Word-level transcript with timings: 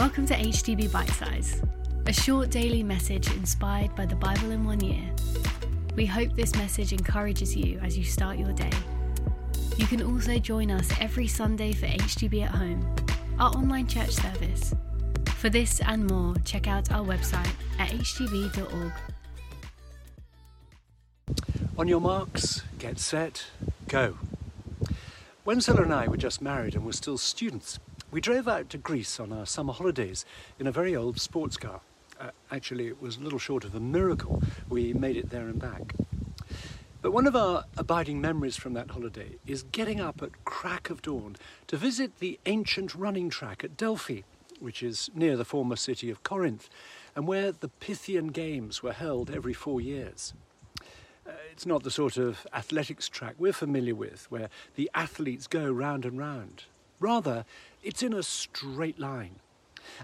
Welcome 0.00 0.24
to 0.28 0.34
HTB 0.34 0.90
Bite 0.90 1.10
Size, 1.10 1.60
a 2.06 2.12
short 2.14 2.48
daily 2.48 2.82
message 2.82 3.30
inspired 3.34 3.94
by 3.94 4.06
the 4.06 4.16
Bible 4.16 4.50
in 4.50 4.64
one 4.64 4.80
year. 4.80 5.04
We 5.94 6.06
hope 6.06 6.34
this 6.34 6.56
message 6.56 6.94
encourages 6.94 7.54
you 7.54 7.78
as 7.80 7.98
you 7.98 8.04
start 8.04 8.38
your 8.38 8.54
day. 8.54 8.70
You 9.76 9.86
can 9.86 10.02
also 10.02 10.38
join 10.38 10.70
us 10.70 10.90
every 11.02 11.26
Sunday 11.26 11.74
for 11.74 11.84
HTB 11.84 12.44
at 12.44 12.50
Home, 12.52 12.96
our 13.38 13.50
online 13.50 13.86
church 13.86 14.12
service. 14.12 14.72
For 15.36 15.50
this 15.50 15.80
and 15.80 16.10
more, 16.10 16.34
check 16.46 16.66
out 16.66 16.90
our 16.90 17.04
website 17.04 17.52
at 17.78 17.90
htb.org. 17.90 18.92
On 21.76 21.86
your 21.86 22.00
marks, 22.00 22.62
get 22.78 22.98
set, 22.98 23.44
go. 23.86 24.16
When 25.44 25.60
Zilla 25.60 25.82
and 25.82 25.92
I 25.92 26.08
were 26.08 26.16
just 26.16 26.40
married 26.40 26.74
and 26.74 26.86
were 26.86 26.94
still 26.94 27.18
students, 27.18 27.78
we 28.10 28.20
drove 28.20 28.48
out 28.48 28.68
to 28.70 28.78
Greece 28.78 29.20
on 29.20 29.32
our 29.32 29.46
summer 29.46 29.72
holidays 29.72 30.24
in 30.58 30.66
a 30.66 30.72
very 30.72 30.96
old 30.96 31.20
sports 31.20 31.56
car. 31.56 31.80
Uh, 32.20 32.30
actually, 32.50 32.88
it 32.88 33.00
was 33.00 33.16
a 33.16 33.20
little 33.20 33.38
short 33.38 33.64
of 33.64 33.74
a 33.74 33.80
miracle. 33.80 34.42
We 34.68 34.92
made 34.92 35.16
it 35.16 35.30
there 35.30 35.46
and 35.46 35.60
back. 35.60 35.94
But 37.02 37.12
one 37.12 37.26
of 37.26 37.34
our 37.34 37.64
abiding 37.78 38.20
memories 38.20 38.56
from 38.56 38.74
that 38.74 38.90
holiday 38.90 39.36
is 39.46 39.62
getting 39.62 40.00
up 40.00 40.22
at 40.22 40.44
crack 40.44 40.90
of 40.90 41.00
dawn 41.00 41.36
to 41.68 41.76
visit 41.76 42.18
the 42.18 42.38
ancient 42.44 42.94
running 42.94 43.30
track 43.30 43.64
at 43.64 43.76
Delphi, 43.76 44.22
which 44.58 44.82
is 44.82 45.08
near 45.14 45.36
the 45.36 45.44
former 45.44 45.76
city 45.76 46.10
of 46.10 46.22
Corinth, 46.22 46.68
and 47.16 47.26
where 47.26 47.52
the 47.52 47.68
Pythian 47.68 48.28
Games 48.28 48.82
were 48.82 48.92
held 48.92 49.30
every 49.30 49.54
four 49.54 49.80
years. 49.80 50.34
Uh, 51.26 51.32
it's 51.50 51.64
not 51.64 51.84
the 51.84 51.90
sort 51.90 52.18
of 52.18 52.46
athletics 52.52 53.08
track 53.08 53.36
we're 53.38 53.52
familiar 53.52 53.94
with, 53.94 54.26
where 54.30 54.50
the 54.74 54.90
athletes 54.94 55.46
go 55.46 55.70
round 55.70 56.04
and 56.04 56.18
round. 56.18 56.64
Rather, 57.00 57.44
it's 57.82 58.02
in 58.02 58.12
a 58.12 58.22
straight 58.22 59.00
line. 59.00 59.36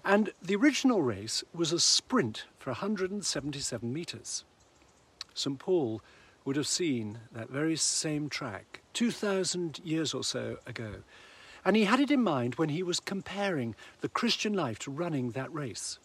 And 0.05 0.31
the 0.43 0.57
original 0.57 1.03
race 1.03 1.45
was 1.55 1.73
a 1.73 1.79
sprint 1.79 2.47
for 2.59 2.71
177 2.71 3.93
metres. 3.93 4.45
St 5.35 5.59
Paul 5.59 6.01
would 6.45 6.57
have 6.57 6.67
seen 6.67 7.19
that 7.33 7.51
very 7.51 7.77
same 7.77 8.29
track 8.29 8.81
2,000 8.95 9.81
years 9.85 10.15
or 10.15 10.25
so 10.25 10.59
ago. 10.67 11.03
And 11.65 11.77
he 11.77 11.85
had 11.85 12.01
it 12.01 12.11
in 12.11 12.23
mind 12.23 12.55
when 12.55 12.71
he 12.71 12.83
was 12.83 13.01
comparing 13.01 13.75
the 14.01 14.09
Christian 14.09 14.55
life 14.55 14.79
to 14.81 14.91
running 14.91 15.33
that 15.33 15.53
race 15.53 15.99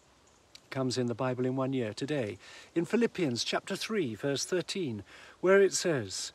comes 0.71 0.97
in 0.97 1.07
the 1.07 1.13
Bible 1.13 1.45
in 1.45 1.55
one 1.55 1.73
year 1.73 1.94
today, 1.94 2.39
in 2.73 2.85
Philippians 2.85 3.44
chapter 3.44 3.75
3, 3.75 4.16
verse 4.16 4.45
13, 4.45 5.03
where 5.41 5.61
it 5.61 5.73
says, 5.73 6.31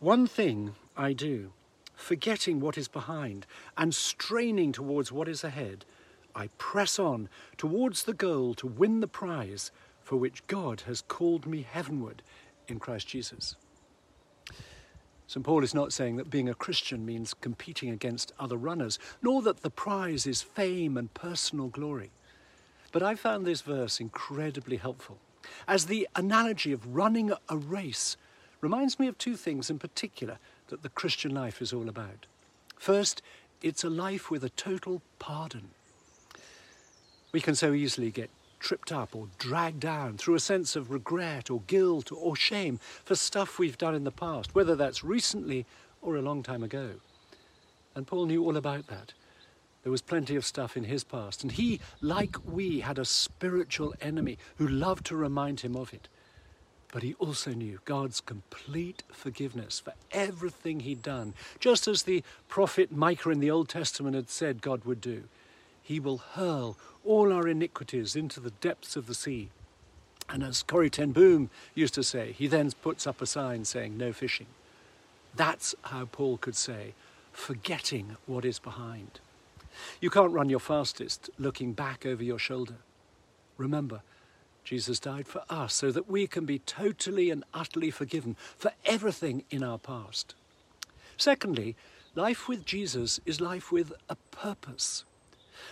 One 0.00 0.26
thing 0.26 0.74
I 0.96 1.12
do, 1.12 1.52
forgetting 1.94 2.60
what 2.60 2.76
is 2.76 2.88
behind 2.88 3.46
and 3.76 3.94
straining 3.94 4.72
towards 4.72 5.12
what 5.12 5.28
is 5.28 5.44
ahead, 5.44 5.84
I 6.34 6.48
press 6.58 6.98
on 6.98 7.28
towards 7.56 8.04
the 8.04 8.14
goal 8.14 8.54
to 8.54 8.66
win 8.66 9.00
the 9.00 9.06
prize 9.06 9.70
for 10.02 10.16
which 10.16 10.46
God 10.46 10.82
has 10.82 11.00
called 11.00 11.46
me 11.46 11.66
heavenward 11.68 12.22
in 12.68 12.78
Christ 12.78 13.08
Jesus. 13.08 13.56
St. 15.26 15.44
Paul 15.44 15.64
is 15.64 15.74
not 15.74 15.92
saying 15.92 16.16
that 16.16 16.30
being 16.30 16.48
a 16.48 16.54
Christian 16.54 17.06
means 17.06 17.32
competing 17.34 17.90
against 17.90 18.32
other 18.38 18.56
runners, 18.56 18.98
nor 19.22 19.40
that 19.42 19.62
the 19.62 19.70
prize 19.70 20.26
is 20.26 20.42
fame 20.42 20.98
and 20.98 21.12
personal 21.14 21.68
glory. 21.68 22.10
But 22.92 23.02
I 23.02 23.14
found 23.14 23.46
this 23.46 23.62
verse 23.62 24.00
incredibly 24.00 24.76
helpful, 24.76 25.18
as 25.66 25.86
the 25.86 26.06
analogy 26.14 26.72
of 26.72 26.94
running 26.94 27.32
a 27.48 27.56
race 27.56 28.16
reminds 28.60 28.98
me 28.98 29.08
of 29.08 29.18
two 29.18 29.36
things 29.36 29.70
in 29.70 29.78
particular 29.78 30.38
that 30.74 30.82
the 30.82 30.88
Christian 30.88 31.32
life 31.32 31.62
is 31.62 31.72
all 31.72 31.88
about. 31.88 32.26
First, 32.76 33.22
it's 33.62 33.84
a 33.84 33.88
life 33.88 34.28
with 34.28 34.42
a 34.42 34.48
total 34.48 35.02
pardon. 35.20 35.68
We 37.30 37.40
can 37.40 37.54
so 37.54 37.72
easily 37.72 38.10
get 38.10 38.28
tripped 38.58 38.90
up 38.90 39.14
or 39.14 39.28
dragged 39.38 39.78
down 39.78 40.16
through 40.16 40.34
a 40.34 40.40
sense 40.40 40.74
of 40.74 40.90
regret 40.90 41.48
or 41.48 41.60
guilt 41.68 42.10
or 42.10 42.34
shame 42.34 42.80
for 43.04 43.14
stuff 43.14 43.56
we've 43.56 43.78
done 43.78 43.94
in 43.94 44.02
the 44.02 44.10
past, 44.10 44.52
whether 44.56 44.74
that's 44.74 45.04
recently 45.04 45.64
or 46.02 46.16
a 46.16 46.22
long 46.22 46.42
time 46.42 46.64
ago. 46.64 46.94
And 47.94 48.04
Paul 48.04 48.26
knew 48.26 48.42
all 48.42 48.56
about 48.56 48.88
that. 48.88 49.12
There 49.84 49.92
was 49.92 50.02
plenty 50.02 50.34
of 50.34 50.44
stuff 50.44 50.76
in 50.76 50.84
his 50.84 51.04
past, 51.04 51.44
and 51.44 51.52
he, 51.52 51.78
like 52.00 52.34
we, 52.44 52.80
had 52.80 52.98
a 52.98 53.04
spiritual 53.04 53.94
enemy 54.00 54.38
who 54.56 54.66
loved 54.66 55.06
to 55.06 55.14
remind 55.14 55.60
him 55.60 55.76
of 55.76 55.94
it. 55.94 56.08
But 56.94 57.02
he 57.02 57.14
also 57.14 57.50
knew 57.50 57.80
God's 57.84 58.20
complete 58.20 59.02
forgiveness 59.10 59.80
for 59.80 59.94
everything 60.12 60.78
he'd 60.78 61.02
done, 61.02 61.34
just 61.58 61.88
as 61.88 62.04
the 62.04 62.22
prophet 62.46 62.92
Micah 62.92 63.30
in 63.30 63.40
the 63.40 63.50
Old 63.50 63.68
Testament 63.68 64.14
had 64.14 64.30
said 64.30 64.62
God 64.62 64.84
would 64.84 65.00
do. 65.00 65.24
He 65.82 65.98
will 65.98 66.18
hurl 66.18 66.76
all 67.04 67.32
our 67.32 67.48
iniquities 67.48 68.14
into 68.14 68.38
the 68.38 68.52
depths 68.52 68.94
of 68.94 69.08
the 69.08 69.14
sea. 69.14 69.48
And 70.28 70.44
as 70.44 70.62
Corrie 70.62 70.88
ten 70.88 71.10
Boom 71.10 71.50
used 71.74 71.94
to 71.94 72.04
say, 72.04 72.30
he 72.30 72.46
then 72.46 72.70
puts 72.80 73.08
up 73.08 73.20
a 73.20 73.26
sign 73.26 73.64
saying, 73.64 73.98
No 73.98 74.12
fishing. 74.12 74.46
That's 75.34 75.74
how 75.82 76.04
Paul 76.04 76.36
could 76.38 76.54
say, 76.54 76.94
forgetting 77.32 78.16
what 78.26 78.44
is 78.44 78.60
behind. 78.60 79.18
You 80.00 80.10
can't 80.10 80.32
run 80.32 80.48
your 80.48 80.60
fastest 80.60 81.28
looking 81.40 81.72
back 81.72 82.06
over 82.06 82.22
your 82.22 82.38
shoulder. 82.38 82.76
Remember, 83.58 84.02
Jesus 84.64 84.98
died 84.98 85.28
for 85.28 85.42
us 85.50 85.74
so 85.74 85.90
that 85.92 86.08
we 86.08 86.26
can 86.26 86.46
be 86.46 86.58
totally 86.58 87.30
and 87.30 87.44
utterly 87.52 87.90
forgiven 87.90 88.36
for 88.56 88.72
everything 88.84 89.44
in 89.50 89.62
our 89.62 89.78
past. 89.78 90.34
Secondly, 91.16 91.76
life 92.14 92.48
with 92.48 92.64
Jesus 92.64 93.20
is 93.26 93.40
life 93.40 93.70
with 93.70 93.92
a 94.08 94.16
purpose. 94.30 95.04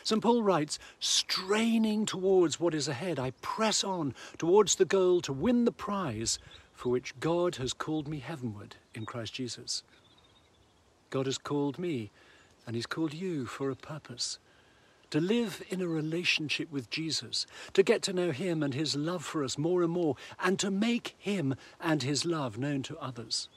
St. 0.05 0.23
Paul 0.23 0.43
writes, 0.43 0.79
straining 1.01 2.07
towards 2.07 2.61
what 2.61 2.75
is 2.75 2.89
ahead, 2.89 3.19
I 3.19 3.33
press 3.43 3.83
on 3.83 4.15
towards 4.39 4.77
the 4.77 4.85
goal 4.85 5.21
to 5.23 5.33
win 5.33 5.65
the 5.65 5.73
prize 5.73 6.39
for 6.73 6.91
which 6.91 7.19
God 7.21 7.57
has 7.57 7.73
called 7.73 8.09
me 8.09 8.19
heavenward 8.19 8.77
in 8.95 9.07
Christ 9.07 9.35
Jesus. 9.35 9.83
God 11.11 11.27
has 11.27 11.39
called 11.39 11.79
me 11.79 12.11
and 12.67 12.77
He's 12.77 12.87
called 12.87 13.15
you 13.15 13.47
for 13.47 13.71
a 13.71 13.77
purpose 13.77 14.39
to 15.13 15.21
live 15.21 15.63
in 15.69 15.83
a 15.83 15.87
relationship 15.87 16.73
with 16.73 16.89
Jesus, 16.89 17.47
to 17.75 17.83
get 17.83 18.01
to 18.03 18.15
know 18.15 18.31
Him 18.31 18.63
and 18.63 18.73
His 18.73 18.97
love 18.97 19.23
for 19.23 19.45
us 19.45 19.59
more 19.59 19.83
and 19.83 19.93
more, 19.93 20.17
and 20.43 20.59
to 20.59 20.71
make 20.71 21.15
Him 21.19 21.55
and 21.79 22.03
His 22.03 22.25
love 22.25 22.57
known 22.57 22.83
to 22.85 22.97
others. 22.99 23.51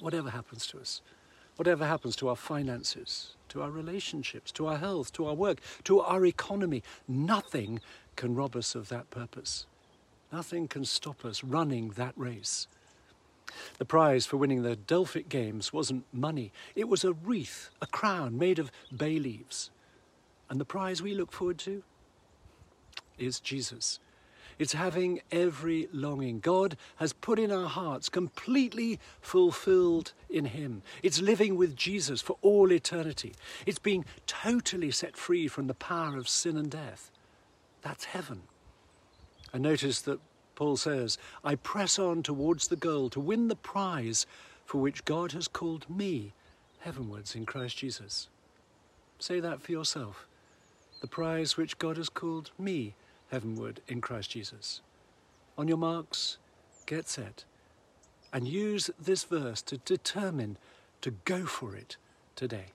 Whatever 0.00 0.30
happens 0.30 0.66
to 0.66 0.80
us, 0.80 1.00
whatever 1.54 1.86
happens 1.86 2.16
to 2.16 2.28
our 2.28 2.34
finances, 2.34 3.36
to 3.50 3.62
our 3.62 3.70
relationships, 3.70 4.50
to 4.52 4.66
our 4.66 4.78
health, 4.78 5.12
to 5.12 5.26
our 5.26 5.34
work, 5.34 5.60
to 5.84 6.00
our 6.00 6.26
economy, 6.26 6.82
nothing 7.06 7.78
can 8.16 8.34
rob 8.34 8.56
us 8.56 8.74
of 8.74 8.88
that 8.88 9.10
purpose. 9.10 9.66
Nothing 10.32 10.66
can 10.66 10.84
stop 10.84 11.24
us 11.24 11.44
running 11.44 11.90
that 11.90 12.14
race. 12.16 12.66
The 13.78 13.84
prize 13.84 14.26
for 14.26 14.38
winning 14.38 14.62
the 14.62 14.74
Delphic 14.74 15.28
Games 15.28 15.72
wasn't 15.72 16.04
money, 16.12 16.50
it 16.74 16.88
was 16.88 17.04
a 17.04 17.12
wreath, 17.12 17.70
a 17.80 17.86
crown 17.86 18.36
made 18.36 18.58
of 18.58 18.72
bay 18.96 19.20
leaves. 19.20 19.70
And 20.52 20.60
the 20.60 20.66
prize 20.66 21.00
we 21.00 21.14
look 21.14 21.32
forward 21.32 21.56
to 21.60 21.82
is 23.18 23.40
Jesus. 23.40 23.98
It's 24.58 24.74
having 24.74 25.22
every 25.32 25.88
longing 25.94 26.40
God 26.40 26.76
has 26.96 27.14
put 27.14 27.38
in 27.38 27.50
our 27.50 27.70
hearts 27.70 28.10
completely 28.10 29.00
fulfilled 29.22 30.12
in 30.28 30.44
Him. 30.44 30.82
It's 31.02 31.22
living 31.22 31.56
with 31.56 31.74
Jesus 31.74 32.20
for 32.20 32.36
all 32.42 32.70
eternity. 32.70 33.32
It's 33.64 33.78
being 33.78 34.04
totally 34.26 34.90
set 34.90 35.16
free 35.16 35.48
from 35.48 35.68
the 35.68 35.74
power 35.74 36.18
of 36.18 36.28
sin 36.28 36.58
and 36.58 36.70
death. 36.70 37.10
That's 37.80 38.04
heaven. 38.04 38.42
And 39.54 39.62
notice 39.62 40.02
that 40.02 40.20
Paul 40.54 40.76
says, 40.76 41.16
I 41.42 41.54
press 41.54 41.98
on 41.98 42.22
towards 42.22 42.68
the 42.68 42.76
goal 42.76 43.08
to 43.08 43.20
win 43.20 43.48
the 43.48 43.56
prize 43.56 44.26
for 44.66 44.82
which 44.82 45.06
God 45.06 45.32
has 45.32 45.48
called 45.48 45.88
me 45.88 46.34
heavenwards 46.80 47.34
in 47.34 47.46
Christ 47.46 47.78
Jesus. 47.78 48.28
Say 49.18 49.40
that 49.40 49.62
for 49.62 49.72
yourself. 49.72 50.26
The 51.02 51.08
prize 51.08 51.56
which 51.56 51.78
God 51.78 51.96
has 51.96 52.08
called 52.08 52.52
me 52.56 52.94
heavenward 53.32 53.80
in 53.88 54.00
Christ 54.00 54.30
Jesus. 54.30 54.82
On 55.58 55.66
your 55.66 55.76
marks, 55.76 56.38
get 56.86 57.08
set, 57.08 57.44
and 58.32 58.46
use 58.46 58.88
this 59.02 59.24
verse 59.24 59.62
to 59.62 59.78
determine 59.78 60.58
to 61.00 61.10
go 61.24 61.44
for 61.44 61.74
it 61.74 61.96
today. 62.36 62.66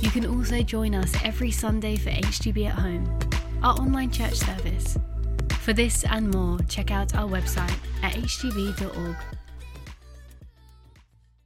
You 0.00 0.10
can 0.10 0.26
also 0.26 0.62
join 0.62 0.94
us 0.94 1.12
every 1.24 1.50
Sunday 1.50 1.96
for 1.96 2.10
HTB 2.10 2.68
at 2.68 2.78
Home, 2.78 3.18
our 3.64 3.74
online 3.74 4.12
church 4.12 4.34
service. 4.34 4.96
For 5.62 5.72
this 5.72 6.04
and 6.04 6.32
more, 6.32 6.60
check 6.68 6.92
out 6.92 7.16
our 7.16 7.28
website 7.28 7.76
at 8.00 8.12
htb.org. 8.14 9.16